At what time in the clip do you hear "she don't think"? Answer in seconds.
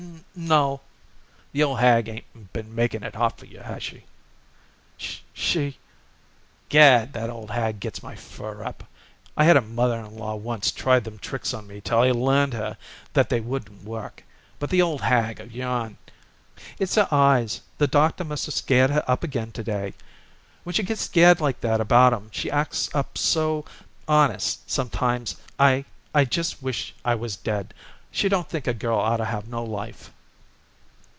28.13-28.65